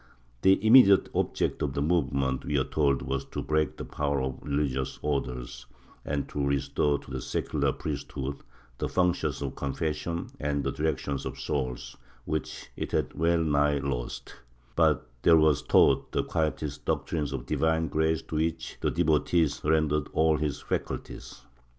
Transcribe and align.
The 0.41 0.65
immediate 0.65 1.09
object 1.13 1.61
of 1.61 1.73
the 1.73 1.81
movement, 1.83 2.43
we 2.43 2.57
are 2.57 2.63
told, 2.63 3.03
was 3.03 3.23
to 3.25 3.43
break 3.43 3.77
the 3.77 3.85
power 3.85 4.19
of 4.19 4.39
the 4.39 4.47
religious 4.47 4.97
Orders 5.03 5.67
and 6.03 6.27
to 6.29 6.43
restore 6.43 6.97
to 6.97 7.11
the 7.11 7.21
secular 7.21 7.71
priesthood 7.71 8.37
the 8.79 8.89
functions 8.89 9.43
of 9.43 9.53
confession 9.53 10.31
and 10.39 10.63
the 10.63 10.71
direction 10.71 11.19
of 11.23 11.39
souls 11.39 11.97
which 12.25 12.71
it 12.75 12.91
had 12.93 13.13
well 13.13 13.43
nigh 13.43 13.77
lost, 13.77 14.37
but 14.75 15.07
there 15.21 15.37
was 15.37 15.61
taught 15.61 16.11
the 16.13 16.23
Quietist 16.23 16.83
doctrine 16.83 17.27
of 17.31 17.45
divine 17.45 17.87
grace 17.87 18.23
to 18.23 18.37
which 18.37 18.77
the 18.81 18.89
devotee 18.89 19.47
surrendered 19.47 20.09
all 20.13 20.35
his 20.37 20.59
faculties. 20.61 21.45